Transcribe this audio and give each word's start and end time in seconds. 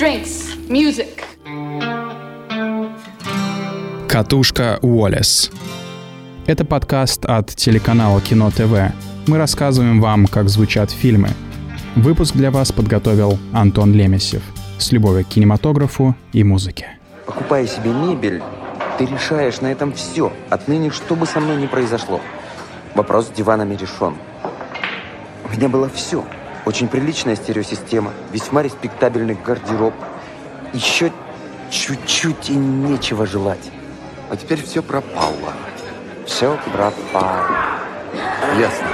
drinks, 0.00 0.56
music. 0.70 1.24
Катушка 4.08 4.78
Уоллес. 4.80 5.50
Это 6.46 6.64
подкаст 6.64 7.26
от 7.26 7.48
телеканала 7.48 8.22
Кино 8.22 8.50
ТВ. 8.50 8.94
Мы 9.26 9.36
рассказываем 9.36 10.00
вам, 10.00 10.26
как 10.26 10.48
звучат 10.48 10.90
фильмы. 10.90 11.28
Выпуск 11.96 12.34
для 12.34 12.50
вас 12.50 12.72
подготовил 12.72 13.38
Антон 13.52 13.92
Лемесев. 13.92 14.42
С 14.78 14.90
любовью 14.90 15.26
к 15.26 15.28
кинематографу 15.28 16.16
и 16.32 16.44
музыке. 16.44 16.96
Покупая 17.26 17.66
себе 17.66 17.92
мебель, 17.92 18.42
ты 18.96 19.04
решаешь 19.04 19.60
на 19.60 19.66
этом 19.66 19.92
все. 19.92 20.32
Отныне, 20.48 20.90
что 20.90 21.14
бы 21.14 21.26
со 21.26 21.40
мной 21.40 21.60
ни 21.60 21.66
произошло. 21.66 22.22
Вопрос 22.94 23.26
с 23.26 23.30
диванами 23.32 23.74
решен. 23.74 24.14
У 25.44 25.54
меня 25.54 25.68
было 25.68 25.90
все. 25.90 26.24
Очень 26.66 26.88
приличная 26.88 27.36
стереосистема, 27.36 28.12
весьма 28.32 28.62
респектабельный 28.62 29.34
гардероб. 29.34 29.94
Еще 30.72 31.10
чуть-чуть 31.70 32.50
и 32.50 32.54
нечего 32.54 33.26
желать. 33.26 33.70
А 34.28 34.36
теперь 34.36 34.62
все 34.62 34.82
пропало. 34.82 35.54
Все 36.26 36.58
пропало. 36.72 37.46
Ясно. 38.58 38.86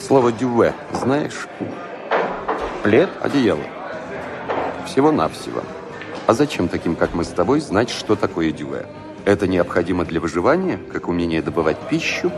Слово 0.00 0.32
«дюве» 0.32 0.74
знаешь? 0.92 1.46
Плед? 2.82 3.10
Одеяло. 3.20 3.64
Всего-навсего. 4.86 5.62
А 6.26 6.34
зачем 6.34 6.68
таким, 6.68 6.96
как 6.96 7.14
мы 7.14 7.24
с 7.24 7.28
тобой, 7.28 7.60
знать, 7.60 7.90
что 7.90 8.16
такое 8.16 8.50
дюве? 8.50 8.86
Это 9.24 9.46
необходимо 9.46 10.04
для 10.04 10.20
выживания, 10.20 10.78
как 10.92 11.08
умение 11.08 11.42
добывать 11.42 11.78
пищу? 11.88 12.32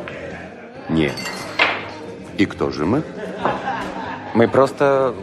Нет. 0.89 1.15
И 2.41 2.47
кто 2.47 2.71
же 2.71 2.87
мы? 2.87 3.03
Мы 4.33 4.49
просто 4.49 5.15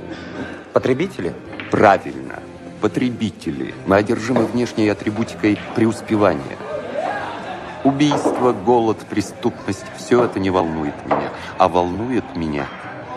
потребители. 0.72 1.34
Правильно. 1.72 2.44
Потребители. 2.80 3.74
Мы 3.88 3.96
одержимы 3.96 4.46
внешней 4.46 4.88
атрибутикой 4.88 5.58
преуспевания. 5.74 6.58
Убийство, 7.84 8.54
голод, 8.54 9.00
преступность– 9.10 9.86
все 9.98 10.26
это 10.26 10.38
не 10.38 10.52
волнует 10.52 10.94
меня. 11.08 11.32
А 11.58 11.68
волнует 11.68 12.36
меня 12.36 12.68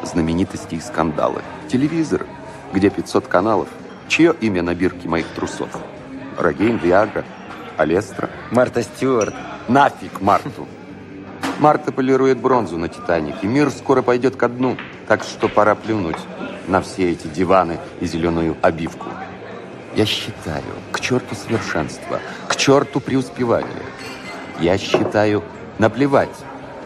знаменитости 0.02 0.76
и 0.76 0.80
скандалы. 0.80 1.42
Телевизор, 1.68 2.24
где 2.72 2.88
500 2.88 3.26
каналов. 3.26 3.68
Чье 4.08 4.34
имя 4.40 4.62
на 4.62 4.74
бирке 4.74 5.08
моих 5.08 5.26
трусов? 5.34 5.68
Рогейн, 6.38 6.78
Виагра, 6.78 7.26
Алестра. 7.76 8.30
Марта 8.50 8.82
Стюарт. 8.82 9.34
Нафиг 9.68 10.22
Марту. 10.22 10.66
Марта 11.60 11.92
полирует 11.92 12.38
бронзу 12.38 12.78
на 12.78 12.88
Титанике. 12.88 13.46
Мир 13.46 13.68
скоро 13.70 14.00
пойдет 14.00 14.34
ко 14.34 14.48
дну. 14.48 14.78
Так 15.06 15.22
что 15.22 15.46
пора 15.46 15.74
плюнуть 15.74 16.16
на 16.66 16.80
все 16.80 17.10
эти 17.10 17.26
диваны 17.26 17.78
и 18.00 18.06
зеленую 18.06 18.56
обивку. 18.62 19.08
Я 19.94 20.06
считаю, 20.06 20.64
к 20.90 21.00
черту 21.00 21.34
совершенства, 21.34 22.20
к 22.48 22.56
черту 22.56 23.00
преуспевания. 23.00 23.68
Я 24.58 24.78
считаю, 24.78 25.42
наплевать 25.78 26.34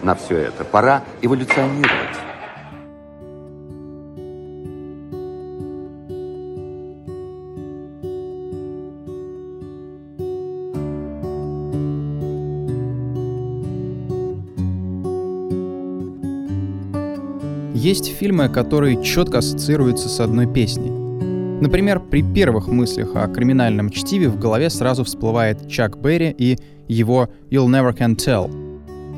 на 0.02 0.16
все 0.16 0.38
это. 0.38 0.64
Пора 0.64 1.04
эволюционировать. 1.22 2.16
Есть 17.94 18.12
фильмы, 18.12 18.48
которые 18.48 19.00
четко 19.04 19.38
ассоциируются 19.38 20.08
с 20.08 20.18
одной 20.18 20.52
песней. 20.52 20.90
Например, 21.60 22.00
при 22.00 22.24
первых 22.24 22.66
мыслях 22.66 23.14
о 23.14 23.28
криминальном 23.28 23.90
чтиве 23.90 24.28
в 24.28 24.36
голове 24.36 24.68
сразу 24.68 25.04
всплывает 25.04 25.68
Чак 25.68 25.96
Берри 26.00 26.34
и 26.36 26.58
его 26.88 27.28
«You'll 27.50 27.68
Never 27.68 27.96
Can 27.96 28.16
Tell». 28.16 28.50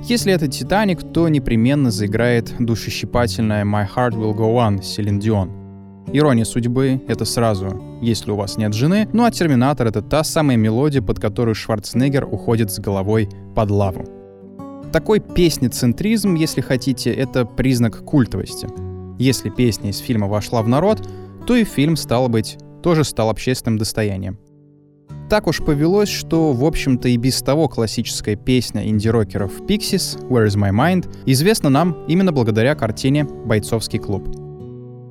Если 0.04 0.30
это 0.30 0.46
«Титаник», 0.48 1.10
то 1.14 1.26
непременно 1.30 1.90
заиграет 1.90 2.52
душещипательная 2.58 3.64
«My 3.64 3.86
Heart 3.88 4.12
Will 4.12 4.36
Go 4.36 4.56
On» 4.56 4.82
Селин 4.82 5.20
Дион. 5.20 5.50
Ирония 6.12 6.44
судьбы— 6.44 7.00
это 7.08 7.24
сразу, 7.24 7.82
если 8.02 8.30
у 8.30 8.36
вас 8.36 8.58
нет 8.58 8.74
жены, 8.74 9.08
ну 9.10 9.24
а 9.24 9.30
«Терминатор»— 9.30 9.86
это 9.88 10.02
та 10.02 10.22
самая 10.22 10.58
мелодия, 10.58 11.00
под 11.00 11.18
которую 11.18 11.54
Шварценеггер 11.54 12.26
уходит 12.30 12.70
с 12.70 12.78
головой 12.78 13.30
под 13.54 13.70
лаву. 13.70 14.15
Такой 14.92 15.20
песни-центризм, 15.20 16.34
если 16.34 16.60
хотите, 16.60 17.12
это 17.12 17.44
признак 17.44 18.04
культовости. 18.04 18.68
Если 19.18 19.50
песня 19.50 19.90
из 19.90 19.98
фильма 19.98 20.26
вошла 20.26 20.62
в 20.62 20.68
народ, 20.68 21.06
то 21.46 21.54
и 21.56 21.64
фильм, 21.64 21.96
стало 21.96 22.28
быть, 22.28 22.58
тоже 22.82 23.04
стал 23.04 23.30
общественным 23.30 23.78
достоянием. 23.78 24.38
Так 25.28 25.48
уж 25.48 25.62
повелось, 25.62 26.08
что, 26.08 26.52
в 26.52 26.64
общем-то, 26.64 27.08
и 27.08 27.16
без 27.16 27.42
того 27.42 27.68
классическая 27.68 28.36
песня 28.36 28.88
инди-рокеров 28.88 29.60
Pixies 29.62 30.24
«Where 30.28 30.46
is 30.46 30.56
my 30.56 30.70
mind» 30.70 31.08
известна 31.26 31.68
нам 31.68 32.04
именно 32.06 32.30
благодаря 32.30 32.76
картине 32.76 33.24
«Бойцовский 33.24 33.98
клуб». 33.98 34.28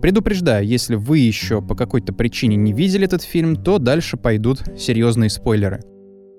Предупреждаю, 0.01 0.65
если 0.65 0.95
вы 0.95 1.17
еще 1.19 1.61
по 1.61 1.75
какой-то 1.75 2.13
причине 2.13 2.55
не 2.55 2.71
видели 2.71 3.05
этот 3.05 3.23
фильм, 3.23 3.55
то 3.55 3.77
дальше 3.77 4.15
пойдут 4.17 4.63
серьезные 4.77 5.29
спойлеры. 5.29 5.81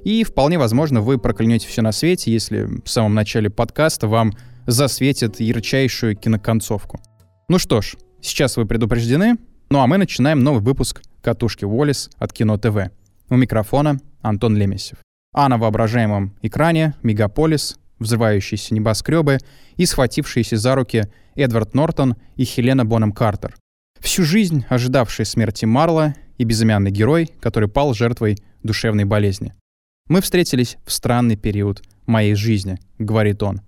И 0.07 0.23
вполне 0.23 0.57
возможно, 0.57 1.01
вы 1.01 1.19
проклянете 1.19 1.67
все 1.67 1.83
на 1.83 1.91
свете, 1.91 2.33
если 2.33 2.69
в 2.85 2.89
самом 2.89 3.15
начале 3.15 3.51
подкаста 3.51 4.07
вам 4.07 4.35
засветит 4.65 5.41
ярчайшую 5.41 6.15
киноконцовку. 6.15 7.01
Ну 7.49 7.59
что 7.59 7.81
ж, 7.81 7.97
сейчас 8.21 8.57
вы 8.57 8.67
предупреждены, 8.67 9.35
ну 9.69 9.81
а 9.81 9.89
мы 9.89 9.99
начинаем 9.99 10.45
новый 10.45 10.63
выпуск 10.63 11.03
«Катушки 11.23 11.65
Уоллес» 11.65 12.09
от 12.19 12.33
Кино 12.33 12.57
ТВ. 12.57 12.93
У 13.31 13.35
микрофона 13.35 13.99
Антон 14.23 14.57
Лемесев. 14.57 14.99
А 15.35 15.49
на 15.49 15.59
воображаемом 15.59 16.37
экране 16.41 16.95
мегаполис, 17.03 17.77
взрывающиеся 17.99 18.75
небоскребы 18.75 19.39
и 19.75 19.87
схватившиеся 19.87 20.57
за 20.57 20.77
руки 20.77 21.09
Эдвард 21.35 21.75
Нортон 21.75 22.15
и 22.37 22.45
Хелена 22.45 22.85
Боном 22.85 23.11
Картер. 23.11 23.57
Всю 23.99 24.23
жизнь 24.23 24.67
ожидавшие 24.69 25.27
смерти 25.27 25.65
Марла 25.65 26.15
и 26.39 26.45
безымянный 26.45 26.93
герой, 26.93 27.29
который 27.41 27.69
пал 27.69 27.93
жертвой 27.93 28.39
душевной 28.63 29.05
болезни. 29.05 29.53
«Мы 30.09 30.21
встретились 30.21 30.77
в 30.85 30.93
странный 30.93 31.37
период 31.37 31.83
моей 32.07 32.35
жизни»,— 32.35 32.79
говорит 32.99 33.43
он. 33.43 33.61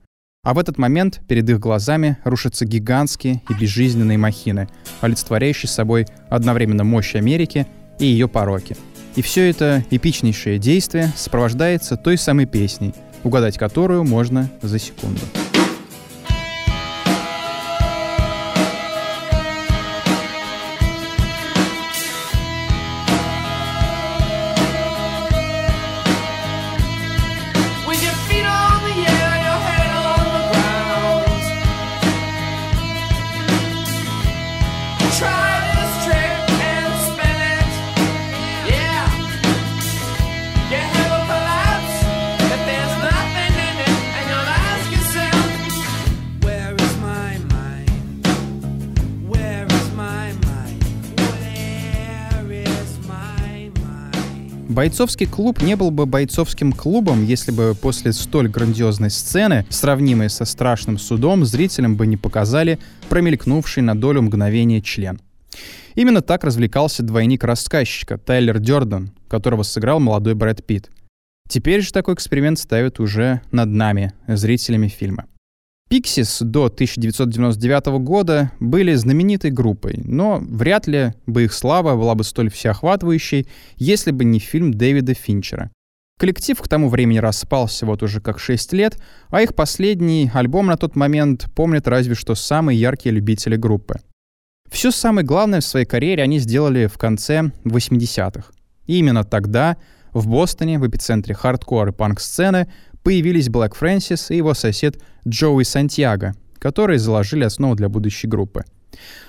А 0.44 0.54
в 0.54 0.58
этот 0.58 0.78
момент 0.78 1.20
перед 1.28 1.48
их 1.50 1.58
глазами 1.58 2.18
рушатся 2.24 2.64
гигантские 2.64 3.42
и 3.48 3.54
безжизненные 3.54 4.18
махины, 4.18 4.68
олицетворяющие 5.00 5.68
собой 5.68 6.06
одновременно 6.30 6.84
мощь 6.84 7.16
Америки 7.16 7.66
и 7.98 8.06
ее 8.06 8.28
пороки— 8.28 8.76
и 9.18 9.22
все 9.22 9.50
это 9.50 9.84
эпичнейшее 9.90 10.58
действие 10.58 11.12
сопровождается 11.16 11.96
той 11.96 12.16
самой 12.16 12.46
песней, 12.46 12.94
угадать 13.24 13.58
которую 13.58 14.04
можно 14.04 14.48
за 14.62 14.78
секунду. 14.78 15.22
Бойцовский 54.78 55.26
клуб 55.26 55.60
не 55.60 55.74
был 55.74 55.90
бы 55.90 56.06
бойцовским 56.06 56.72
клубом, 56.72 57.24
если 57.24 57.50
бы 57.50 57.74
после 57.74 58.12
столь 58.12 58.46
грандиозной 58.48 59.10
сцены, 59.10 59.66
сравнимой 59.70 60.30
со 60.30 60.44
страшным 60.44 60.98
судом, 60.98 61.44
зрителям 61.44 61.96
бы 61.96 62.06
не 62.06 62.16
показали 62.16 62.78
промелькнувший 63.08 63.82
на 63.82 63.98
долю 63.98 64.22
мгновения 64.22 64.80
член. 64.80 65.20
Именно 65.96 66.22
так 66.22 66.44
развлекался 66.44 67.02
двойник 67.02 67.42
рассказчика 67.42 68.18
Тайлер 68.18 68.60
Дёрден, 68.60 69.10
которого 69.26 69.64
сыграл 69.64 69.98
молодой 69.98 70.34
Брэд 70.34 70.64
Питт. 70.64 70.90
Теперь 71.48 71.82
же 71.82 71.92
такой 71.92 72.14
эксперимент 72.14 72.60
ставят 72.60 73.00
уже 73.00 73.40
над 73.50 73.70
нами, 73.70 74.12
зрителями 74.28 74.86
фильма. 74.86 75.26
Pixies 75.90 76.44
до 76.44 76.66
1999 76.66 77.86
года 78.02 78.52
были 78.60 78.94
знаменитой 78.94 79.50
группой, 79.50 80.00
но 80.04 80.38
вряд 80.38 80.86
ли 80.86 81.14
бы 81.26 81.44
их 81.44 81.54
слава 81.54 81.96
была 81.96 82.14
бы 82.14 82.24
столь 82.24 82.50
всеохватывающей, 82.50 83.48
если 83.76 84.10
бы 84.10 84.24
не 84.24 84.38
фильм 84.38 84.74
Дэвида 84.74 85.14
Финчера. 85.14 85.70
Коллектив 86.18 86.60
к 86.60 86.68
тому 86.68 86.88
времени 86.88 87.18
распался 87.18 87.86
вот 87.86 88.02
уже 88.02 88.20
как 88.20 88.38
6 88.38 88.72
лет, 88.74 89.00
а 89.28 89.40
их 89.40 89.54
последний 89.54 90.30
альбом 90.34 90.66
на 90.66 90.76
тот 90.76 90.94
момент 90.94 91.46
помнят 91.54 91.88
разве 91.88 92.14
что 92.14 92.34
самые 92.34 92.78
яркие 92.78 93.14
любители 93.14 93.56
группы. 93.56 94.00
Все 94.70 94.90
самое 94.90 95.26
главное 95.26 95.60
в 95.60 95.64
своей 95.64 95.86
карьере 95.86 96.22
они 96.22 96.38
сделали 96.38 96.86
в 96.86 96.98
конце 96.98 97.50
80-х. 97.64 98.50
И 98.86 98.98
именно 98.98 99.24
тогда 99.24 99.78
в 100.12 100.28
Бостоне, 100.28 100.78
в 100.78 100.86
эпицентре 100.86 101.34
хардкор 101.34 101.88
и 101.88 101.92
панк-сцены, 101.92 102.70
появились 103.02 103.48
Блэк 103.48 103.74
Фрэнсис 103.74 104.30
и 104.30 104.36
его 104.36 104.54
сосед 104.54 105.02
Джоуи 105.26 105.64
Сантьяго, 105.64 106.34
которые 106.58 106.98
заложили 106.98 107.44
основу 107.44 107.74
для 107.74 107.88
будущей 107.88 108.28
группы. 108.28 108.64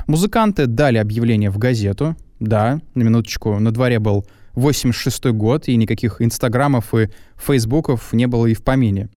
Музыканты 0.07 0.65
дали 0.65 0.97
объявление 0.97 1.49
в 1.49 1.57
газету. 1.57 2.15
Да, 2.39 2.79
на 2.95 3.03
минуточку, 3.03 3.59
на 3.59 3.71
дворе 3.71 3.99
был 3.99 4.25
86 4.53 5.25
год, 5.27 5.67
и 5.67 5.75
никаких 5.75 6.21
инстаграмов 6.21 6.93
и 6.95 7.09
фейсбуков 7.35 8.13
не 8.13 8.27
было 8.27 8.45
и 8.47 8.53
в 8.53 8.63
помине. 8.63 9.09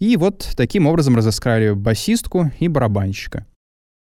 И 0.00 0.16
вот 0.16 0.50
таким 0.56 0.86
образом 0.86 1.16
разыскали 1.16 1.70
басистку 1.70 2.50
и 2.58 2.68
барабанщика. 2.68 3.46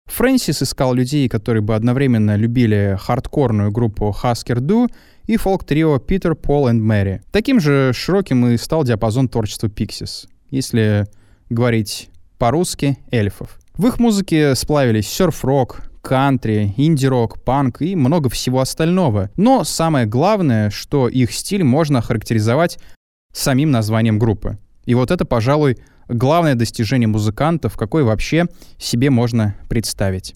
Фрэнсис 0.06 0.62
искал 0.62 0.92
людей, 0.94 1.28
которые 1.28 1.62
бы 1.62 1.74
одновременно 1.74 2.36
любили 2.36 2.96
хардкорную 3.00 3.70
группу 3.70 4.14
Husker 4.22 4.58
Du 4.58 4.88
и 5.26 5.36
фолк-трио 5.36 5.98
Питер, 5.98 6.34
Пол 6.34 6.68
и 6.68 6.72
Мэри. 6.72 7.22
Таким 7.30 7.60
же 7.60 7.92
широким 7.94 8.46
и 8.48 8.56
стал 8.56 8.84
диапазон 8.84 9.28
творчества 9.28 9.68
Pixies, 9.68 10.28
если 10.50 11.06
говорить 11.48 12.10
по-русски, 12.38 12.98
эльфов. 13.10 13.58
В 13.76 13.86
их 13.86 13.98
музыке 13.98 14.54
сплавились 14.54 15.08
серф-рок, 15.08 15.82
кантри, 16.02 16.74
инди-рок, 16.76 17.42
панк 17.42 17.82
и 17.82 17.96
много 17.96 18.28
всего 18.28 18.60
остального. 18.60 19.30
Но 19.36 19.64
самое 19.64 20.06
главное, 20.06 20.70
что 20.70 21.08
их 21.08 21.32
стиль 21.32 21.64
можно 21.64 22.02
характеризовать 22.02 22.78
самим 23.32 23.70
названием 23.70 24.18
группы. 24.18 24.58
И 24.84 24.94
вот 24.94 25.10
это, 25.10 25.24
пожалуй, 25.24 25.78
главное 26.10 26.54
достижение 26.54 27.08
музыкантов, 27.08 27.76
какое 27.76 28.04
вообще 28.04 28.46
себе 28.78 29.10
можно 29.10 29.54
представить. 29.68 30.34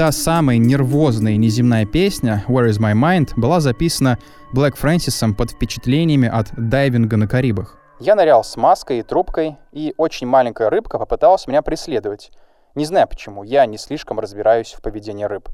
Та 0.00 0.12
самая 0.12 0.56
нервозная 0.56 1.36
неземная 1.36 1.84
песня 1.84 2.42
«Where 2.48 2.70
is 2.70 2.80
my 2.80 2.94
mind» 2.94 3.34
была 3.36 3.60
записана 3.60 4.18
Блэк 4.54 4.74
Фрэнсисом 4.76 5.34
под 5.34 5.50
впечатлениями 5.50 6.26
от 6.26 6.48
дайвинга 6.56 7.18
на 7.18 7.28
Карибах. 7.28 7.76
Я 7.98 8.14
нырял 8.14 8.42
с 8.42 8.56
маской 8.56 9.00
и 9.00 9.02
трубкой, 9.02 9.58
и 9.72 9.92
очень 9.98 10.26
маленькая 10.26 10.70
рыбка 10.70 10.98
попыталась 10.98 11.46
меня 11.46 11.60
преследовать. 11.60 12.32
Не 12.74 12.86
знаю 12.86 13.08
почему, 13.08 13.42
я 13.42 13.66
не 13.66 13.76
слишком 13.76 14.18
разбираюсь 14.18 14.72
в 14.72 14.80
поведении 14.80 15.24
рыб. 15.24 15.50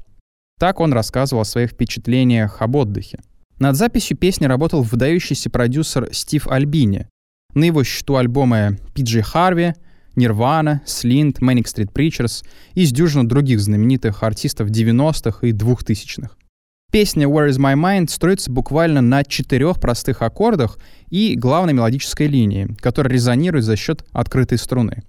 Так 0.57 0.79
он 0.79 0.93
рассказывал 0.93 1.41
о 1.41 1.43
своих 1.43 1.71
впечатлениях 1.71 2.61
об 2.61 2.77
отдыхе. 2.77 3.19
Над 3.59 3.75
записью 3.75 4.15
песни 4.15 4.45
работал 4.45 4.81
выдающийся 4.81 5.49
продюсер 5.49 6.07
Стив 6.13 6.47
Альбини. 6.47 7.09
На 7.53 7.65
его 7.65 7.83
счету 7.83 8.15
альбомы 8.15 8.79
Пиджи 8.95 9.21
Харви, 9.21 9.73
Nirvana, 10.17 10.81
Slint, 10.85 11.39
Manic 11.39 11.65
Street 11.65 11.93
Preachers 11.93 12.43
и 12.73 12.85
с 12.85 12.91
дюжину 12.91 13.23
других 13.23 13.61
знаменитых 13.61 14.23
артистов 14.23 14.69
90-х 14.69 15.47
и 15.47 15.51
2000-х. 15.53 16.31
Песня 16.91 17.27
«Where 17.27 17.49
is 17.49 17.59
my 17.59 17.75
mind» 17.75 18.09
строится 18.09 18.49
буквально 18.49 19.01
на 19.01 19.23
четырех 19.23 19.79
простых 19.79 20.21
аккордах 20.21 20.79
и 21.09 21.35
главной 21.35 21.73
мелодической 21.73 22.27
линии, 22.27 22.75
которая 22.79 23.13
резонирует 23.13 23.65
за 23.65 23.75
счет 23.75 24.05
открытой 24.11 24.57
струны. 24.57 25.03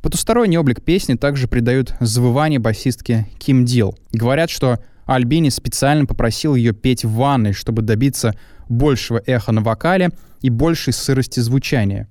Потусторонний 0.00 0.58
облик 0.58 0.82
песни 0.82 1.14
также 1.14 1.48
придают 1.48 1.94
завывание 1.98 2.60
басистки 2.60 3.26
Ким 3.38 3.64
Дил. 3.64 3.98
Говорят, 4.12 4.48
что 4.48 4.78
Альбини 5.06 5.48
специально 5.48 6.06
попросил 6.06 6.54
ее 6.54 6.72
петь 6.72 7.04
в 7.04 7.12
ванной, 7.14 7.52
чтобы 7.52 7.82
добиться 7.82 8.34
большего 8.68 9.20
эха 9.26 9.50
на 9.50 9.60
вокале 9.60 10.10
и 10.40 10.50
большей 10.50 10.92
сырости 10.92 11.40
звучания. 11.40 12.08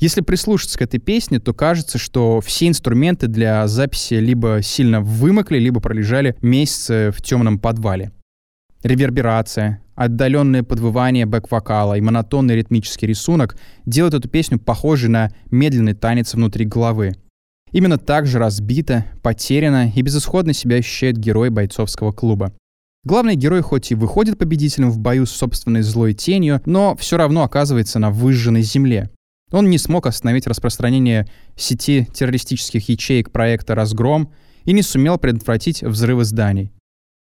Если 0.00 0.22
прислушаться 0.22 0.78
к 0.78 0.82
этой 0.82 0.98
песне, 0.98 1.40
то 1.40 1.52
кажется, 1.52 1.98
что 1.98 2.40
все 2.40 2.68
инструменты 2.68 3.26
для 3.26 3.68
записи 3.68 4.14
либо 4.14 4.60
сильно 4.62 5.02
вымокли, 5.02 5.58
либо 5.58 5.80
пролежали 5.80 6.36
месяцы 6.40 7.10
в 7.14 7.20
темном 7.20 7.58
подвале. 7.58 8.10
Реверберация, 8.82 9.82
отдаленное 9.94 10.62
подвывание 10.62 11.26
бэк-вокала 11.26 11.98
и 11.98 12.00
монотонный 12.00 12.56
ритмический 12.56 13.08
рисунок 13.08 13.58
делают 13.84 14.14
эту 14.14 14.30
песню 14.30 14.58
похожей 14.58 15.10
на 15.10 15.32
медленный 15.50 15.92
танец 15.92 16.32
внутри 16.32 16.64
головы. 16.64 17.12
Именно 17.70 17.98
так 17.98 18.26
же 18.26 18.38
разбито, 18.38 19.04
потеряно 19.22 19.92
и 19.94 20.00
безысходно 20.00 20.54
себя 20.54 20.76
ощущает 20.76 21.18
герой 21.18 21.50
бойцовского 21.50 22.12
клуба. 22.12 22.54
Главный 23.04 23.36
герой 23.36 23.60
хоть 23.60 23.92
и 23.92 23.94
выходит 23.94 24.38
победителем 24.38 24.90
в 24.90 24.98
бою 24.98 25.26
с 25.26 25.30
собственной 25.30 25.82
злой 25.82 26.14
тенью, 26.14 26.62
но 26.64 26.96
все 26.96 27.18
равно 27.18 27.42
оказывается 27.44 27.98
на 27.98 28.10
выжженной 28.10 28.62
земле. 28.62 29.10
Он 29.50 29.68
не 29.68 29.78
смог 29.78 30.06
остановить 30.06 30.46
распространение 30.46 31.28
сети 31.56 32.08
террористических 32.12 32.88
ячеек 32.88 33.30
проекта 33.30 33.74
«Разгром» 33.74 34.32
и 34.64 34.72
не 34.72 34.82
сумел 34.82 35.18
предотвратить 35.18 35.82
взрывы 35.82 36.24
зданий. 36.24 36.72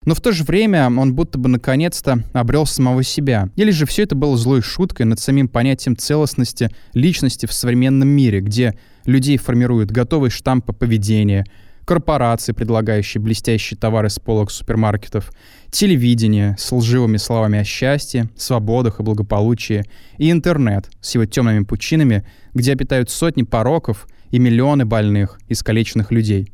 Но 0.06 0.14
в 0.14 0.20
то 0.20 0.30
же 0.30 0.44
время 0.44 0.86
он 0.86 1.14
будто 1.14 1.36
бы 1.36 1.48
наконец-то 1.48 2.22
обрел 2.32 2.64
самого 2.64 3.02
себя. 3.02 3.50
Или 3.56 3.72
же 3.72 3.86
все 3.86 4.04
это 4.04 4.14
было 4.14 4.36
злой 4.36 4.62
шуткой 4.62 5.04
над 5.04 5.18
самим 5.18 5.48
понятием 5.48 5.96
целостности 5.96 6.70
личности 6.94 7.46
в 7.46 7.52
современном 7.52 8.08
мире, 8.08 8.40
где 8.40 8.78
людей 9.04 9.36
формируют 9.36 9.90
готовые 9.90 10.30
штампы 10.30 10.72
поведения, 10.72 11.44
корпорации, 11.84 12.52
предлагающие 12.52 13.20
блестящие 13.20 13.78
товары 13.78 14.08
с 14.08 14.20
полок 14.20 14.52
супермаркетов, 14.52 15.32
телевидение 15.70 16.56
с 16.58 16.72
лживыми 16.72 17.16
словами 17.16 17.58
о 17.58 17.64
счастье, 17.64 18.28
свободах 18.36 19.00
и 19.00 19.02
благополучии, 19.02 19.84
и 20.18 20.30
интернет 20.30 20.90
с 21.00 21.14
его 21.14 21.26
темными 21.26 21.64
пучинами, 21.64 22.26
где 22.54 22.72
обитают 22.72 23.10
сотни 23.10 23.42
пороков 23.42 24.06
и 24.30 24.38
миллионы 24.38 24.84
больных, 24.84 25.38
искалеченных 25.48 26.10
людей. 26.10 26.52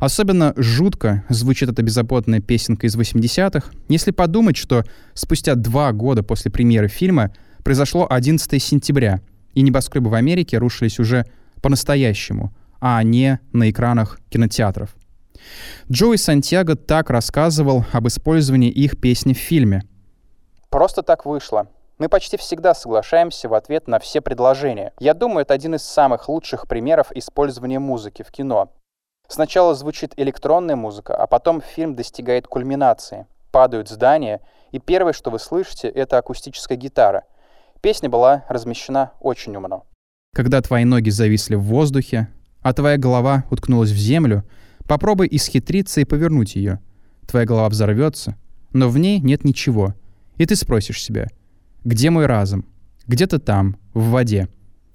Особенно 0.00 0.54
жутко 0.56 1.24
звучит 1.28 1.68
эта 1.68 1.82
беззаботная 1.82 2.40
песенка 2.40 2.86
из 2.86 2.96
80-х, 2.96 3.70
если 3.88 4.12
подумать, 4.12 4.56
что 4.56 4.84
спустя 5.12 5.54
два 5.54 5.92
года 5.92 6.22
после 6.22 6.50
премьеры 6.50 6.88
фильма 6.88 7.32
произошло 7.62 8.06
11 8.08 8.62
сентября, 8.62 9.20
и 9.52 9.60
небоскребы 9.60 10.08
в 10.08 10.14
Америке 10.14 10.56
рушились 10.56 10.98
уже 10.98 11.26
по-настоящему, 11.60 12.54
а 12.80 13.02
не 13.02 13.40
на 13.52 13.70
экранах 13.70 14.18
кинотеатров. 14.30 14.96
Джои 15.90 16.16
Сантьяго 16.16 16.76
так 16.76 17.10
рассказывал 17.10 17.84
об 17.92 18.08
использовании 18.08 18.70
их 18.70 19.00
песни 19.00 19.32
в 19.32 19.38
фильме. 19.38 19.82
«Просто 20.68 21.02
так 21.02 21.26
вышло. 21.26 21.68
Мы 21.98 22.08
почти 22.08 22.36
всегда 22.38 22.74
соглашаемся 22.74 23.48
в 23.48 23.54
ответ 23.54 23.86
на 23.86 23.98
все 23.98 24.20
предложения. 24.20 24.92
Я 24.98 25.12
думаю, 25.12 25.42
это 25.42 25.52
один 25.52 25.74
из 25.74 25.82
самых 25.82 26.28
лучших 26.28 26.66
примеров 26.66 27.12
использования 27.12 27.78
музыки 27.78 28.22
в 28.22 28.30
кино. 28.30 28.72
Сначала 29.28 29.74
звучит 29.74 30.14
электронная 30.16 30.76
музыка, 30.76 31.14
а 31.14 31.26
потом 31.26 31.60
фильм 31.60 31.94
достигает 31.94 32.46
кульминации. 32.46 33.26
Падают 33.52 33.88
здания, 33.88 34.40
и 34.72 34.78
первое, 34.78 35.12
что 35.12 35.30
вы 35.30 35.38
слышите, 35.38 35.88
это 35.88 36.16
акустическая 36.18 36.78
гитара. 36.78 37.24
Песня 37.80 38.08
была 38.08 38.44
размещена 38.48 39.12
очень 39.20 39.54
умно. 39.56 39.84
Когда 40.34 40.62
твои 40.62 40.84
ноги 40.84 41.10
зависли 41.10 41.54
в 41.54 41.62
воздухе, 41.62 42.28
а 42.62 42.72
твоя 42.72 42.96
голова 42.96 43.44
уткнулась 43.50 43.90
в 43.90 43.96
землю, 43.96 44.44
попробуй 44.86 45.28
исхитриться 45.30 46.00
и 46.00 46.04
повернуть 46.04 46.56
ее. 46.56 46.80
Твоя 47.26 47.46
голова 47.46 47.68
взорвется, 47.68 48.36
но 48.72 48.88
в 48.88 48.98
ней 48.98 49.20
нет 49.20 49.44
ничего. 49.44 49.94
И 50.36 50.46
ты 50.46 50.56
спросишь 50.56 51.02
себя, 51.02 51.28
где 51.84 52.10
мой 52.10 52.26
разум? 52.26 52.64
Где-то 53.06 53.38
там, 53.38 53.76
в 53.94 54.10
воде. 54.10 54.48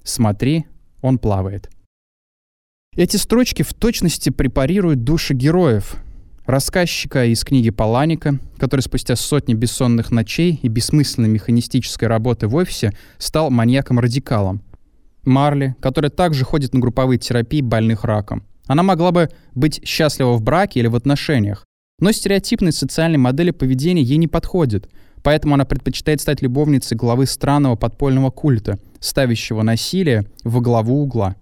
Смотри, 0.04 0.66
он 1.02 1.18
плавает. 1.18 1.70
Эти 2.96 3.18
строчки 3.18 3.64
в 3.64 3.74
точности 3.74 4.30
препарируют 4.30 5.04
души 5.04 5.34
героев. 5.34 5.98
Рассказчика 6.46 7.26
из 7.26 7.44
книги 7.44 7.72
Паланика, 7.72 8.40
который 8.58 8.82
спустя 8.82 9.16
сотни 9.16 9.54
бессонных 9.54 10.12
ночей 10.12 10.60
и 10.62 10.68
бессмысленной 10.68 11.30
механистической 11.30 12.08
работы 12.08 12.48
в 12.48 12.56
офисе 12.56 12.94
стал 13.18 13.50
маньяком-радикалом— 13.50 14.62
Марли, 15.26 15.76
которая 15.80 16.12
также 16.12 16.46
ходит 16.46 16.74
на 16.74 16.80
групповые 16.80 17.18
терапии 17.18 17.62
больных 17.62 18.04
раком. 18.04 18.44
Она 18.68 18.84
могла 18.84 19.12
бы 19.12 19.30
быть 19.54 19.86
счастлива 19.88 20.34
в 20.34 20.42
браке 20.42 20.80
или 20.80 20.88
в 20.88 20.96
отношениях, 20.96 21.66
но 22.00 22.12
стереотипные 22.12 22.72
социальные 22.72 23.20
модели 23.20 23.52
поведения 23.52 24.02
ей 24.02 24.18
не 24.18 24.28
подходят, 24.28 24.90
поэтому 25.24 25.54
она 25.56 25.66
предпочитает 25.66 26.22
стать 26.22 26.42
любовницей 26.42 26.98
главы 26.98 27.26
странного 27.26 27.76
подпольного 27.76 28.32
культа, 28.32 28.80
ставящего 29.00 29.62
насилие 29.62 30.26
во 30.44 30.62
главу 30.62 31.02
угла. 31.02 31.36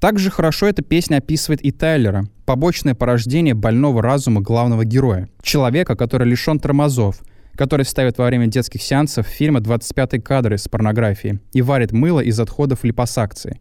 Также 0.00 0.30
хорошо 0.30 0.66
эта 0.66 0.82
песня 0.82 1.16
описывает 1.16 1.64
и 1.64 1.70
Тайлера, 1.70 2.28
побочное 2.44 2.94
порождение 2.94 3.54
больного 3.54 4.02
разума 4.02 4.40
главного 4.40 4.84
героя. 4.84 5.28
Человека, 5.42 5.96
который 5.96 6.28
лишен 6.28 6.58
тормозов, 6.58 7.22
который 7.54 7.86
ставит 7.86 8.18
во 8.18 8.26
время 8.26 8.46
детских 8.46 8.82
сеансов 8.82 9.26
фильма 9.26 9.60
25-й 9.60 10.20
кадр 10.20 10.54
из 10.54 10.68
порнографии 10.68 11.40
и 11.52 11.62
варит 11.62 11.92
мыло 11.92 12.20
из 12.20 12.38
отходов 12.38 12.84
липосакции. 12.84 13.60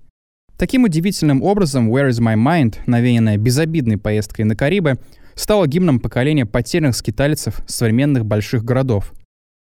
Таким 0.63 0.85
удивительным 0.85 1.43
образом 1.43 1.93
«Where 1.93 2.07
is 2.07 2.21
my 2.21 2.35
mind», 2.37 2.75
навеянная 2.85 3.35
безобидной 3.35 3.97
поездкой 3.97 4.45
на 4.45 4.55
Карибы, 4.55 4.97
стала 5.35 5.67
гимном 5.67 5.99
поколения 5.99 6.45
потерянных 6.45 6.95
скитальцев 6.95 7.59
современных 7.67 8.25
больших 8.25 8.63
городов. 8.63 9.11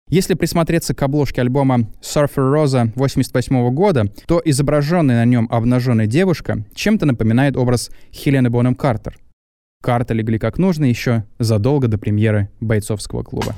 Если 0.07 0.33
присмотреться 0.33 0.95
к 0.95 1.01
обложке 1.03 1.41
альбома 1.41 1.89
Surfer 2.01 2.53
Rosa 2.53 2.93
88 2.95 3.73
года, 3.73 4.13
то 4.27 4.41
изображенная 4.45 5.25
на 5.25 5.29
нем 5.29 5.49
обнаженная 5.51 6.07
девушка 6.07 6.63
чем-то 6.73 7.05
напоминает 7.05 7.57
образ 7.57 7.91
Хелены 8.13 8.49
Бонем 8.49 8.73
Картер. 8.73 9.17
Карты 9.81 10.13
легли 10.13 10.39
как 10.39 10.57
нужно 10.57 10.85
еще 10.85 11.25
задолго 11.37 11.89
до 11.89 11.97
премьеры 11.97 12.49
бойцовского 12.61 13.23
клуба. 13.23 13.53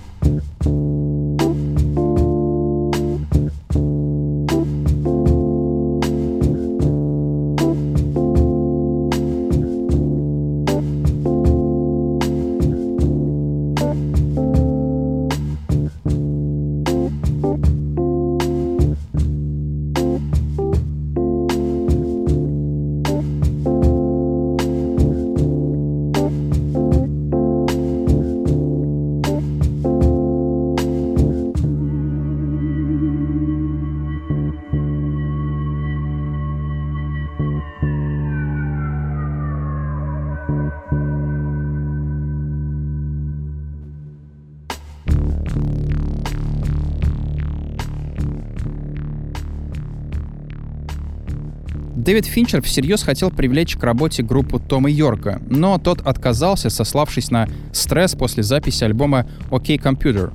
Дэвид 52.06 52.28
Финчер 52.28 52.62
всерьез 52.62 53.02
хотел 53.02 53.32
привлечь 53.32 53.76
к 53.76 53.84
работе 53.84 54.22
группу 54.22 54.60
Тома 54.60 54.92
Йорка, 54.92 55.42
но 55.50 55.80
тот 55.80 56.02
отказался, 56.02 56.70
сославшись 56.70 57.32
на 57.32 57.50
стресс 57.74 58.14
после 58.14 58.44
записи 58.44 58.84
альбома 58.84 59.28
«OK 59.50 59.82
Computer». 59.82 60.32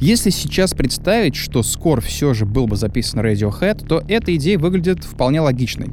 Если 0.00 0.30
сейчас 0.30 0.74
представить, 0.74 1.36
что 1.36 1.62
скор 1.62 2.00
все 2.00 2.34
же 2.34 2.44
был 2.44 2.66
бы 2.66 2.74
записан 2.74 3.20
Radiohead, 3.20 3.86
то 3.86 4.02
эта 4.08 4.34
идея 4.34 4.58
выглядит 4.58 5.04
вполне 5.04 5.40
логичной. 5.40 5.92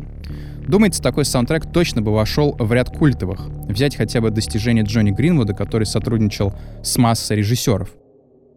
Думается, 0.67 1.03
такой 1.03 1.25
саундтрек 1.25 1.71
точно 1.71 2.01
бы 2.01 2.11
вошел 2.11 2.55
в 2.57 2.73
ряд 2.73 2.89
культовых. 2.89 3.49
Взять 3.67 3.95
хотя 3.95 4.19
бы 4.19 4.31
достижение 4.31 4.83
Джонни 4.83 5.11
Гринвуда, 5.11 5.53
который 5.53 5.85
сотрудничал 5.85 6.55
с 6.81 6.97
массой 6.97 7.37
режиссеров. 7.37 7.91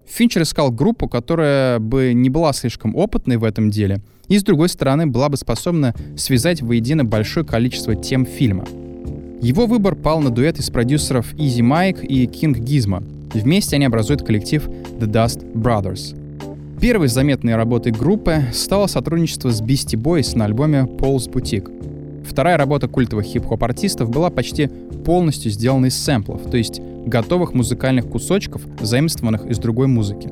Финчер 0.08 0.42
искал 0.42 0.70
группу, 0.70 1.08
которая 1.08 1.78
бы 1.78 2.12
не 2.14 2.30
была 2.30 2.52
слишком 2.52 2.94
опытной 2.94 3.36
в 3.36 3.44
этом 3.44 3.70
деле, 3.70 4.00
и, 4.28 4.38
с 4.38 4.42
другой 4.42 4.68
стороны, 4.68 5.06
была 5.06 5.28
бы 5.28 5.36
способна 5.36 5.94
связать 6.16 6.62
воедино 6.62 7.04
большое 7.04 7.44
количество 7.44 7.94
тем 7.94 8.24
фильма. 8.24 8.64
Его 9.40 9.66
выбор 9.66 9.94
пал 9.94 10.20
на 10.20 10.30
дуэт 10.30 10.58
из 10.58 10.70
продюсеров 10.70 11.34
Easy 11.34 11.60
Mike 11.60 12.04
и 12.06 12.26
King 12.26 12.54
Gizmo. 12.54 13.04
Вместе 13.34 13.76
они 13.76 13.84
образуют 13.84 14.24
коллектив 14.24 14.66
The 14.98 15.06
Dust 15.06 15.52
Brothers. 15.52 16.16
Первой 16.80 17.08
заметной 17.08 17.56
работой 17.56 17.92
группы 17.92 18.44
стало 18.52 18.86
сотрудничество 18.86 19.50
с 19.50 19.60
Beastie 19.60 20.00
Boys 20.00 20.36
на 20.36 20.46
альбоме 20.46 20.80
Paul's 20.80 21.30
Boutique. 21.30 22.24
Вторая 22.26 22.56
работа 22.56 22.88
культовых 22.88 23.24
хип-хоп 23.24 23.62
артистов 23.62 24.10
была 24.10 24.30
почти 24.30 24.68
полностью 25.04 25.50
сделана 25.50 25.86
из 25.86 25.96
сэмплов, 25.96 26.50
то 26.50 26.56
есть 26.56 26.80
готовых 27.06 27.54
музыкальных 27.54 28.08
кусочков, 28.08 28.62
заимствованных 28.80 29.46
из 29.46 29.58
другой 29.58 29.86
музыки. 29.86 30.28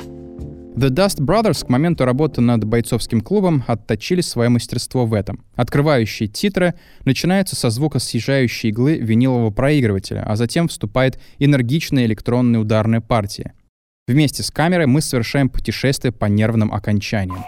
The 0.76 0.88
Dust 0.90 1.20
Brothers 1.20 1.64
к 1.64 1.68
моменту 1.68 2.04
работы 2.04 2.40
над 2.40 2.64
бойцовским 2.64 3.20
клубом 3.20 3.62
отточили 3.68 4.20
свое 4.20 4.48
мастерство 4.48 5.06
в 5.06 5.14
этом. 5.14 5.44
Открывающие 5.54 6.28
титры 6.28 6.74
начинаются 7.04 7.54
со 7.54 7.70
звука 7.70 8.00
съезжающей 8.00 8.70
иглы 8.70 8.98
винилового 8.98 9.50
проигрывателя, 9.50 10.24
а 10.26 10.34
затем 10.34 10.66
вступает 10.66 11.20
энергичная 11.38 12.06
электронная 12.06 12.58
ударная 12.58 13.00
партия. 13.00 13.52
Вместе 14.08 14.42
с 14.42 14.50
камерой 14.50 14.86
мы 14.86 15.00
совершаем 15.00 15.48
путешествие 15.48 16.12
по 16.12 16.24
нервным 16.24 16.74
окончаниям. 16.74 17.44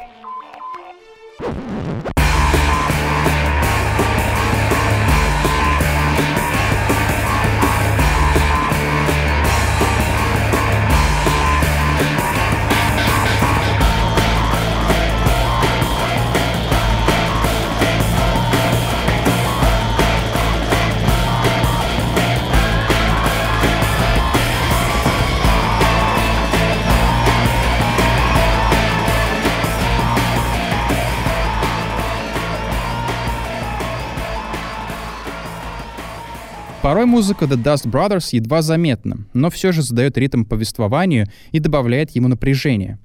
Порой 36.86 37.06
музыка 37.06 37.46
The 37.46 37.60
Dust 37.60 37.90
Brothers 37.90 38.28
едва 38.30 38.62
заметна, 38.62 39.26
но 39.34 39.50
все 39.50 39.72
же 39.72 39.82
задает 39.82 40.16
ритм 40.16 40.44
повествованию 40.44 41.26
и 41.50 41.58
добавляет 41.58 42.12
ему 42.12 42.28
напряжение. 42.28 43.00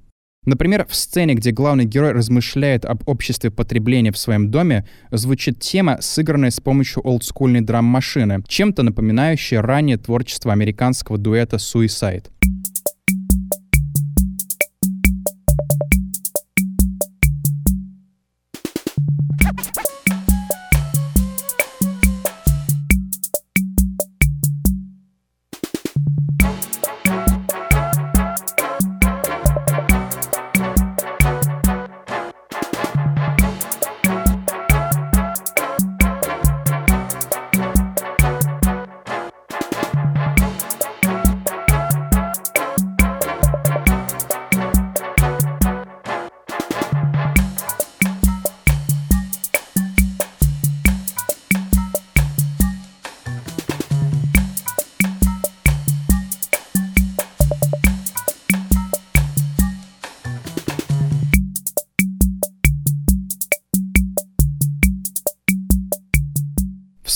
Например, 0.45 0.85
в 0.87 0.93
сцене, 0.93 1.33
где 1.33 1.49
главный 1.49 1.85
герой 1.85 2.11
размышляет 2.11 2.85
об 2.85 3.01
обществе 3.09 3.49
потребления 3.49 4.11
в 4.11 4.19
своем 4.19 4.51
доме, 4.51 4.87
звучит 5.09 5.59
тема, 5.59 5.97
сыгранная 5.99 6.51
с 6.51 6.59
помощью 6.59 7.01
олдскульной 7.01 7.61
драм-машины, 7.61 8.43
чем-то 8.47 8.83
напоминающая 8.83 9.63
раннее 9.63 9.97
творчество 9.97 10.53
американского 10.53 11.17
дуэта 11.17 11.55
Suicide. 11.55 12.25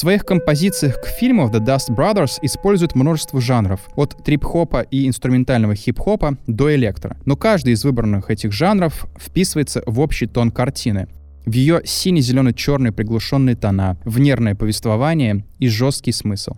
Своих 0.06 0.24
композициях 0.24 1.02
к 1.02 1.08
фильму 1.08 1.50
The 1.50 1.60
Dust 1.60 1.90
Brothers 1.90 2.38
используют 2.44 2.94
множество 2.94 3.42
жанров, 3.42 3.80
от 3.96 4.16
трип-хопа 4.24 4.82
и 4.82 5.08
инструментального 5.08 5.74
хип-хопа 5.74 6.38
до 6.46 6.76
электро. 6.76 7.18
Но 7.26 7.36
каждый 7.36 7.74
из 7.74 7.84
выбранных 7.84 8.30
этих 8.30 8.52
жанров 8.52 9.08
вписывается 9.20 9.82
в 9.88 10.00
общий 10.00 10.28
тон 10.28 10.52
картины, 10.52 11.08
в 11.48 11.54
ее 11.54 11.82
сине-зелено-черные 11.84 12.92
приглушенные 12.92 13.56
тона, 13.56 13.98
в 14.06 14.20
нервное 14.20 14.54
повествование 14.54 15.44
и 15.58 15.70
жесткий 15.70 16.12
смысл. 16.12 16.54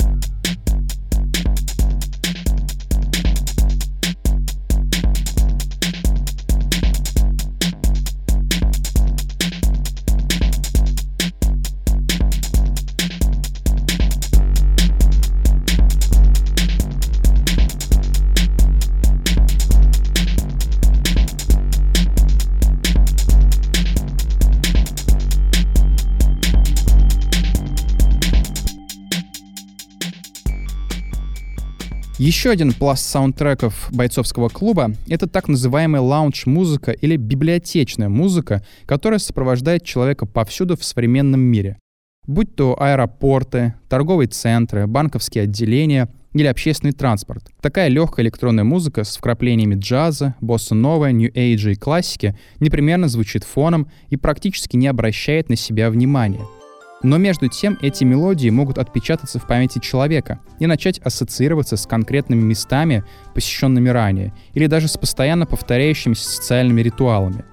Еще 32.27 32.49
один 32.49 32.73
пласт 32.73 33.05
саундтреков 33.05 33.87
бойцовского 33.89 34.49
клуба— 34.49 34.91
это 35.07 35.27
так 35.27 35.47
называемая 35.47 36.01
лаунж-музыка 36.01 36.91
или 36.91 37.15
библиотечная 37.15 38.09
музыка, 38.09 38.65
которая 38.85 39.19
сопровождает 39.19 39.85
человека 39.85 40.25
повсюду 40.25 40.75
в 40.75 40.83
современном 40.83 41.39
мире. 41.39 41.77
Будь 42.25 42.53
то 42.53 42.75
аэропорты, 42.77 43.75
торговые 43.87 44.27
центры, 44.27 44.87
банковские 44.87 45.45
отделения 45.45 46.09
или 46.33 46.47
общественный 46.47 46.91
транспорт. 46.91 47.49
Такая 47.61 47.87
легкая 47.87 48.25
электронная 48.25 48.65
музыка 48.65 49.05
с 49.05 49.15
вкраплениями 49.15 49.75
джаза, 49.75 50.35
босса-новая, 50.41 51.13
нью-эйджа 51.13 51.71
и 51.71 51.75
классики 51.75 52.37
непременно 52.59 53.07
звучит 53.07 53.45
фоном 53.45 53.89
и 54.09 54.17
практически 54.17 54.75
не 54.75 54.87
обращает 54.87 55.47
на 55.47 55.55
себя 55.55 55.89
внимания— 55.89 56.45
но 57.03 57.17
между 57.17 57.47
тем 57.47 57.77
эти 57.81 58.03
мелодии 58.03 58.49
могут 58.49 58.77
отпечататься 58.77 59.39
в 59.39 59.45
памяти 59.45 59.79
человека 59.79 60.39
и 60.59 60.65
начать 60.65 60.99
ассоциироваться 60.99 61.77
с 61.77 61.85
конкретными 61.85 62.41
местами, 62.41 63.03
посещенными 63.33 63.89
ранее, 63.89 64.33
или 64.53 64.67
даже 64.67 64.87
с 64.87 64.97
постоянно 64.97 65.45
повторяющимися 65.45 66.29
социальными 66.29 66.81
ритуалами. 66.81 67.45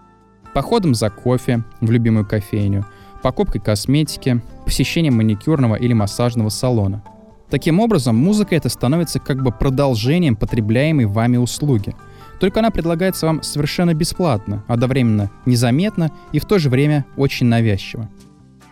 Походом 0.54 0.94
за 0.94 1.10
кофе 1.10 1.64
в 1.80 1.90
любимую 1.90 2.26
кофейню, 2.26 2.86
покупкой 3.22 3.60
косметики, 3.60 4.40
посещением 4.64 5.16
маникюрного 5.16 5.74
или 5.74 5.92
массажного 5.92 6.48
салона. 6.48 7.02
Таким 7.50 7.80
образом, 7.80 8.16
музыка 8.16 8.56
это 8.56 8.68
становится 8.68 9.20
как 9.20 9.42
бы 9.42 9.52
продолжением 9.52 10.36
потребляемой 10.36 11.06
вами 11.06 11.36
услуги. 11.36 11.94
Только 12.40 12.60
она 12.60 12.70
предлагается 12.70 13.26
вам 13.26 13.42
совершенно 13.42 13.94
бесплатно, 13.94 14.64
одновременно 14.66 15.30
незаметно 15.46 16.10
и 16.32 16.38
в 16.38 16.46
то 16.46 16.58
же 16.58 16.70
время 16.70 17.04
очень 17.16 17.46
навязчиво. 17.46 18.08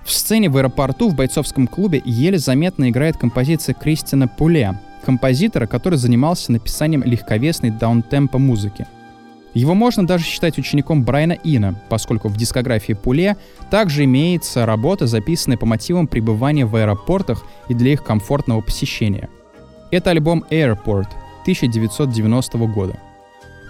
В 0.05 0.11
сцене 0.11 0.49
в 0.49 0.57
аэропорту 0.57 1.09
в 1.09 1.15
бойцовском 1.15 1.67
клубе 1.67 2.03
еле 2.05 2.39
заметно 2.39 2.91
играет 2.91 3.17
композиция 3.17 3.75
Кристина 3.75 4.29
Пуле, 4.29 4.79
композитора, 5.05 5.67
который 5.67 5.97
занимался 5.97 6.53
написанием 6.53 7.03
легковесной 7.05 7.71
даунтемпа 7.71 8.39
музыки. 8.39 8.87
Его 9.55 9.75
можно 9.75 10.07
даже 10.07 10.25
считать 10.25 10.59
учеником 10.59 11.05
Брайана 11.05 11.37
Ина, 11.45 11.75
поскольку 11.91 12.29
в 12.29 12.37
дискографии 12.37 12.95
Пуле 12.95 13.37
также 13.71 14.05
имеется 14.05 14.65
работа, 14.65 15.07
записанная 15.07 15.59
по 15.59 15.67
мотивам 15.67 16.07
пребывания 16.07 16.65
в 16.65 16.75
аэропортах 16.75 17.45
и 17.69 17.75
для 17.75 17.93
их 17.93 18.03
комфортного 18.03 18.63
посещения. 18.63 19.29
Это 19.91 20.11
альбом 20.11 20.45
Airport 20.51 21.09
1990 21.43 22.59
года. 22.59 22.99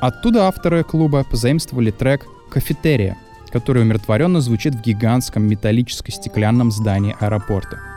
Оттуда 0.01 0.47
авторы 0.47 0.85
клуба 0.85 1.25
позаимствовали 1.29 1.91
трек 1.91 2.27
«Кафетерия», 2.49 3.17
который 3.53 3.83
умиротворенно 3.83 4.41
звучит 4.41 4.75
в 4.75 4.81
гигантском 4.81 5.45
металлическо-стеклянном 5.45 6.71
здании 6.71 7.17
аэропорта. 7.21 7.92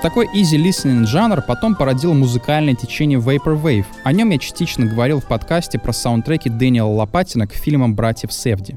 Такой 0.00 0.26
easy 0.28 0.56
listening 0.56 1.06
жанр 1.06 1.42
потом 1.42 1.74
породил 1.74 2.14
музыкальное 2.14 2.76
течение 2.76 3.18
Vaporwave. 3.18 3.84
О 4.04 4.12
нем 4.12 4.30
я 4.30 4.38
частично 4.38 4.86
говорил 4.86 5.18
в 5.18 5.26
подкасте 5.26 5.80
про 5.80 5.92
саундтреки 5.92 6.48
Дэниела 6.48 6.88
Лопатина 6.88 7.48
к 7.48 7.52
фильмам 7.52 7.96
«Братьев 7.96 8.32
Севди». 8.32 8.76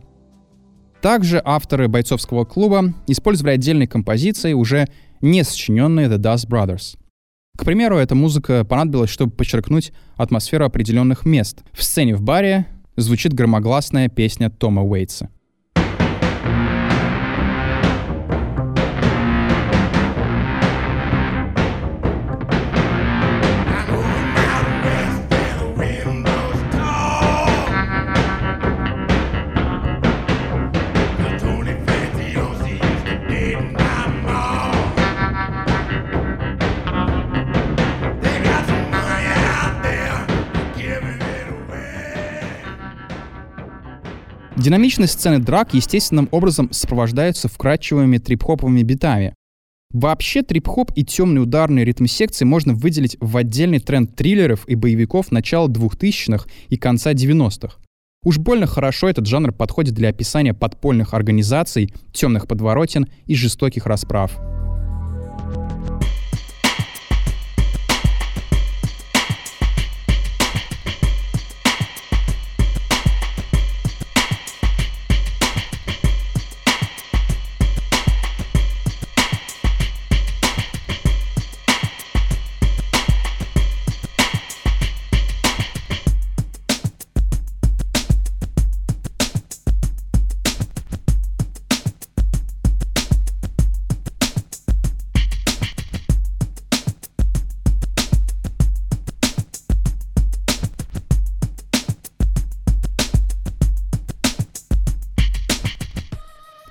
Также 0.99 1.39
авторы 1.45 1.88
бойцовского 1.88 2.43
клуба 2.43 2.95
использовали 3.05 3.53
отдельные 3.53 3.88
композиции, 3.88 4.53
уже 4.53 4.88
не 5.21 5.43
сочиненные 5.43 6.07
The 6.07 6.17
Dust 6.17 6.49
Brothers. 6.49 6.97
К 7.55 7.65
примеру, 7.65 7.97
эта 7.97 8.15
музыка 8.15 8.65
понадобилась, 8.65 9.12
чтобы 9.12 9.31
подчеркнуть 9.31 9.93
атмосферу 10.15 10.65
определенных 10.65 11.23
мест. 11.25 11.62
В 11.71 11.84
сцене 11.84 12.15
в 12.15 12.23
баре 12.23 12.65
звучит 12.95 13.34
громогласная 13.34 14.10
песня 14.10 14.49
Тома 14.49 14.81
Уэйтса. 14.84 15.29
Динамичные 44.62 45.08
сцены 45.08 45.39
драк 45.39 45.74
естественным 45.74 46.30
образом 46.30 46.71
сопровождаются 46.71 47.47
вкрадчивыми 47.47 48.19
трип-хоповыми 48.19 48.84
битами. 48.84 49.34
Вообще 49.91 50.43
трип-хоп 50.43 50.91
и 50.95 51.04
темные 51.04 51.41
ударные 51.41 51.84
ритм-секции 51.84 52.45
можно 52.45 52.76
выделить 52.76 53.17
в 53.19 53.38
отдельный 53.38 53.80
тренд 53.80 54.15
триллеров 54.15 54.67
и 54.67 54.76
боевиков 54.76 55.32
начала 55.32 55.67
2000-х 55.67 56.45
и 56.69 56.78
конца 56.78 57.13
90-х. 57.13 57.78
Уж 58.24 58.38
больно 58.38 58.67
хорошо 58.67 59.10
этот 59.10 59.26
жанр 59.26 59.52
подходит 59.52 59.95
для 59.95 60.10
описания 60.10 60.54
подпольных 60.54 61.15
организаций, 61.15 61.91
темных 62.13 62.47
подворотен 62.47 63.08
и 63.26 63.34
жестоких 63.34 63.88
расправ. 63.88 64.39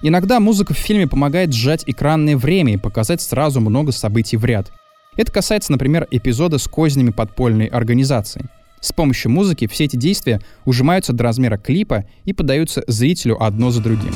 Иногда 0.03 0.41
музыка 0.41 0.73
в 0.73 0.79
фильме 0.79 1.07
помогает 1.07 1.53
сжать 1.53 1.85
экранное 1.87 2.37
время 2.37 2.73
и 2.75 2.79
показать 2.79 3.21
сразу 3.21 3.61
много 3.61 3.93
событий 3.93 4.39
в 4.39 4.45
ряд. 4.45 4.73
Это 5.17 5.31
касается, 5.31 5.73
например, 5.73 6.09
эпизода 6.11 6.57
с 6.57 6.67
кознями 6.67 7.11
подпольной 7.11 7.67
организации. 7.67 8.47
С 8.81 8.93
помощью 8.93 9.31
музыки 9.31 9.67
все 9.67 9.85
эти 9.85 9.97
действия 9.97 10.41
ужимаются 10.65 11.13
до 11.13 11.25
размера 11.25 11.59
клипа 11.59 12.07
и 12.25 12.33
подаются 12.33 12.83
зрителю 12.87 13.43
одно 13.43 13.71
за 13.71 13.83
другим. 13.83 14.15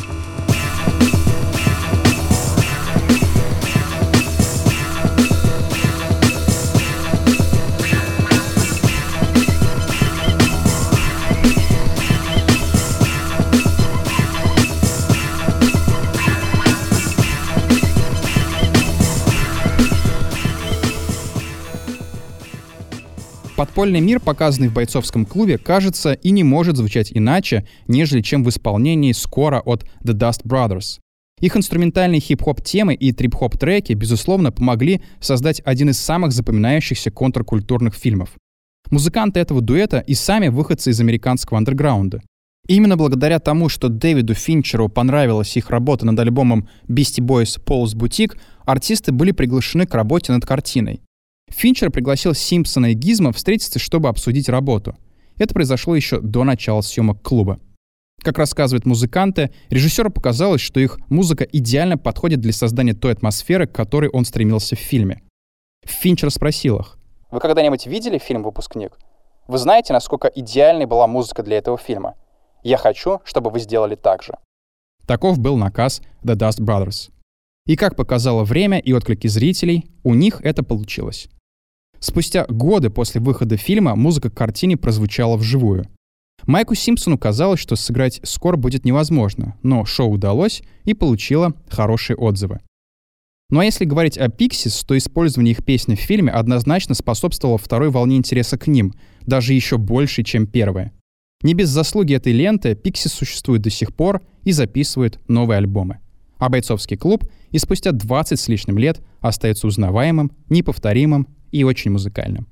Подпольный 23.64 24.00
мир, 24.00 24.20
показанный 24.20 24.68
в 24.68 24.74
бойцовском 24.74 25.24
клубе, 25.24 25.57
кажется 25.57 26.12
и 26.12 26.33
не 26.33 26.44
может 26.44 26.77
звучать 26.77 27.11
иначе, 27.14 27.66
нежели 27.88 28.20
чем 28.20 28.44
в 28.44 28.50
исполнении 28.50 29.12
скора 29.12 29.62
от 29.64 29.85
The 30.05 30.12
Dust 30.12 30.42
Brothers. 30.44 30.98
Их 31.40 31.57
инструментальные 31.57 32.20
хип-хоп 32.20 32.62
темы 32.62 32.92
и 32.92 33.11
трип-хоп 33.12 33.57
треки, 33.57 33.94
безусловно, 33.94 34.53
помогли 34.53 35.00
создать 35.18 35.62
один 35.64 35.88
из 35.88 35.98
самых 35.98 36.33
запоминающихся 36.33 37.11
контркультурных 37.11 37.94
фильмов. 37.94 38.35
Музыканты 38.90 39.40
этого 39.40 39.62
дуэта 39.62 40.00
и 40.00 40.12
сами 40.12 40.48
выходцы 40.48 40.90
из 40.90 41.00
американского 41.00 41.57
андерграунда. 41.57 42.20
Именно 42.68 42.98
благодаря 42.98 43.38
тому, 43.38 43.70
что 43.70 43.88
Дэвиду 43.88 44.35
Финчеру 44.35 44.90
понравилась 44.90 45.57
их 45.57 45.70
работа 45.70 46.05
над 46.05 46.20
альбомом 46.20 46.68
Beastie 46.87 47.24
Boys 47.24 47.59
Paul's 47.64 47.96
Boutique, 47.96 48.37
артисты 48.66 49.11
были 49.11 49.33
приглашены 49.33 49.87
к 49.87 49.94
работе 49.94 50.33
над 50.33 50.44
картиной. 50.44 51.00
Финчер 51.48 51.90
пригласил 51.90 52.35
Симпсона 52.35 52.92
и 52.92 52.94
Гизма 52.94 53.33
встретиться, 53.33 53.78
чтобы 53.78 54.09
обсудить 54.09 54.48
работу. 54.48 54.96
Это 55.38 55.54
произошло 55.54 55.96
еще 55.96 56.20
до 56.20 56.44
начала 56.44 56.80
съемок 56.80 57.22
клуба. 57.22 57.59
Как 58.22 58.38
рассказывают 58.38 58.87
музыканты, 58.87 59.50
режиссеру 59.70 60.11
показалось, 60.11 60.61
что 60.61 60.80
их 60.80 60.98
музыка 61.09 61.44
идеально 61.44 61.98
подходит 61.98 62.40
для 62.40 62.52
создания 62.52 62.94
той 62.94 63.12
атмосферы, 63.12 63.66
к 63.66 63.72
которой 63.72 64.09
он 64.11 64.24
стремился 64.24 64.76
в 64.76 64.78
фильме. 64.78 65.22
Финчер 65.85 66.30
спросил 66.30 66.78
их. 66.78 66.98
Вы 67.30 67.40
когда-нибудь 67.40 67.87
видели 67.87 68.18
фильм 68.18 68.42
«Выпускник»? 68.42 68.98
Вы 69.46 69.59
знаете, 69.59 69.92
насколько 69.92 70.28
идеальной 70.28 70.87
была 70.87 71.07
музыка 71.07 71.42
для 71.42 71.59
этого 71.59 71.76
фильма? 71.76 72.14
Я 72.62 72.78
хочу, 72.78 73.20
чтобы 73.24 73.50
вы 73.50 73.61
сделали 73.61 73.94
так 73.94 74.22
же. 74.22 74.35
Таков 75.07 75.38
был 75.38 75.57
наказ 75.57 76.00
The 76.22 76.35
Dust 76.35 76.61
Brothers. 76.61 77.11
И 77.66 77.77
как 77.77 77.96
показало 77.96 78.44
время 78.44 78.79
и 78.79 78.92
отклики 78.92 79.27
зрителей, 79.27 79.87
у 80.03 80.14
них 80.14 80.40
это 80.42 80.62
получилось. 80.62 81.29
Спустя 81.98 82.44
годы 82.48 82.90
после 82.90 83.20
выхода 83.20 83.57
фильма 83.57 83.96
музыка 83.96 84.29
к 84.29 84.35
картине 84.35 84.77
прозвучала 84.77 85.37
вживую. 85.37 85.87
Майку 86.46 86.74
Симпсону 86.74 87.16
казалось, 87.16 87.61
что 87.61 87.74
сыграть 87.74 88.20
скоро 88.22 88.57
будет 88.57 88.85
невозможно, 88.85 89.57
но 89.62 89.87
шоу 89.87 90.11
удалось 90.11 90.62
и 90.85 90.92
получило 90.92 91.55
хорошие 91.68 92.16
отзывы. 92.16 92.61
Ну 93.48 93.61
а 93.61 93.64
если 93.64 93.87
говорить 93.87 94.18
о 94.18 94.27
Pixies, 94.27 94.85
то 94.87 94.96
использование 94.98 95.53
их 95.53 95.64
песни 95.64 95.94
в 95.94 96.00
фильме 96.00 96.31
однозначно 96.31 96.94
способствовало 96.94 97.57
второй 97.57 97.88
волне 97.88 98.16
интереса 98.16 98.59
к 98.59 98.66
ним, 98.66 98.92
даже 99.22 99.55
еще 99.55 99.79
больше, 99.79 100.22
чем 100.22 100.46
первая. 100.46 100.92
Не 101.42 101.55
без 101.55 101.68
заслуги 101.68 102.14
этой 102.14 102.33
ленты 102.33 102.72
Pixies 102.72 103.09
существует 103.09 103.62
до 103.62 103.70
сих 103.70 103.94
пор 103.94 104.22
и 104.42 104.53
записывает 104.53 105.20
новые 105.29 105.59
альбомы. 105.59 106.00
А 106.38 106.49
бойцовский 106.49 106.97
клуб 106.97 107.25
и 107.51 107.59
спустя 107.59 107.92
20 107.92 108.38
с 108.38 108.49
лишним 108.49 108.79
лет 108.79 109.01
остается 109.20 109.66
узнаваемым, 109.66 110.33
неповторимым 110.49 111.29
и 111.53 111.64
очень 111.64 111.90
музыкальным. 111.90 112.49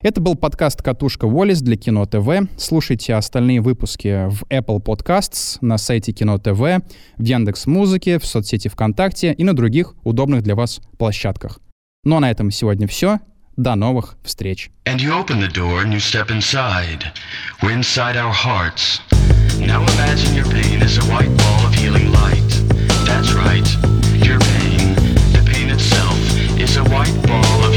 Это 0.00 0.20
был 0.20 0.36
подкаст 0.36 0.80
«Катушка 0.80 1.24
Уоллес» 1.24 1.60
для 1.60 1.76
Кино 1.76 2.06
ТВ. 2.06 2.48
Слушайте 2.56 3.14
остальные 3.14 3.60
выпуски 3.60 4.28
в 4.30 4.44
Apple 4.44 4.80
Podcasts, 4.80 5.58
на 5.60 5.76
сайте 5.76 6.12
Кино 6.12 6.38
ТВ, 6.38 6.84
в 7.16 7.24
Яндекс 7.24 7.66
Музыке, 7.66 8.20
в 8.20 8.24
соцсети 8.24 8.68
ВКонтакте 8.68 9.32
и 9.32 9.42
на 9.42 9.54
других 9.54 9.96
удобных 10.04 10.42
для 10.42 10.54
вас 10.54 10.80
площадках. 10.98 11.58
Ну 12.04 12.16
а 12.16 12.20
на 12.20 12.30
этом 12.30 12.52
сегодня 12.52 12.86
все. 12.86 13.18
До 13.56 13.74
новых 13.74 14.18
встреч. 14.22 14.70
And 14.84 15.00
you 15.00 15.10
open 15.12 15.40
the 15.40 15.52
door 15.52 15.82
and 15.82 15.92
you 15.92 15.98
step 15.98 16.30
inside. 16.30 17.02
We're 17.60 17.76
inside 17.76 18.16
our 18.16 18.32
hearts. 18.32 19.00
Now 19.58 19.84
That's 23.18 23.34
right, 23.34 23.68
your 24.24 24.38
pain, 24.38 24.94
the 25.32 25.42
pain 25.44 25.70
itself, 25.70 26.16
is 26.56 26.76
a 26.76 26.84
white 26.84 27.20
ball 27.26 27.67